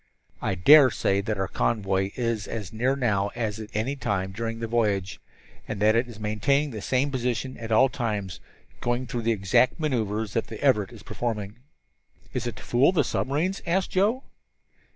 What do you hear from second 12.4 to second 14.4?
is to fool the submarines?" asked Joe.